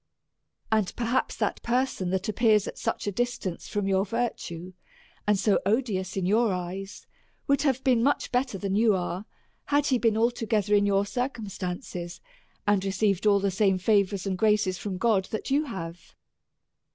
[0.71, 4.73] And, perhaps, that person that appears at such a distance from your virtue,
[5.27, 7.05] and so odious in your eyes,
[7.45, 9.27] would have been much better than you are,
[9.65, 12.19] had he been altogether in your circumstances,
[12.67, 16.15] and received all the same favours and graces from God that you have.